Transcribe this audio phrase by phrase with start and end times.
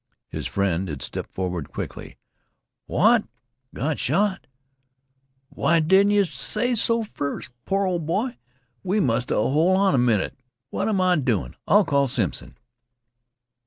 [0.29, 2.17] His friend had stepped forward quickly.
[2.87, 3.25] "What?
[3.71, 4.47] Got shot?
[5.49, 7.51] Why didn't yeh say so first?
[7.65, 8.39] Poor ol' boy,
[8.81, 10.39] we must hol' on a minnit;
[10.71, 11.55] what am I doin'.
[11.67, 12.57] I'll call Simpson."